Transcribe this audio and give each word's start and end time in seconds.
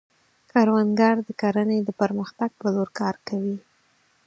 کروندګر 0.51 1.15
د 1.27 1.29
کرنې 1.41 1.79
د 1.83 1.89
پرمختګ 2.01 2.49
په 2.59 2.67
لور 2.73 2.89
کار 2.99 3.15
کوي 3.27 3.57